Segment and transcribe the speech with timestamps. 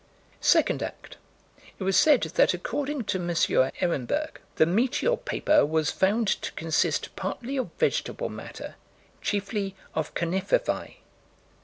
[0.39, 1.17] Second act:
[1.77, 3.29] It was said that, according to M.
[3.81, 8.77] Ehrenberg, "the meteor paper was found to consist partly of vegetable matter,
[9.21, 10.95] chiefly of conifervæ."